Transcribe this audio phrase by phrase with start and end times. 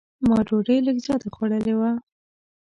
[0.27, 1.91] ما ډوډۍ لږ زیاته خوړلې وه.